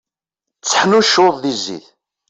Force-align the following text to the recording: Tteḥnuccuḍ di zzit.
Tteḥnuccuḍ 0.61 1.35
di 1.43 1.53
zzit. 1.57 1.87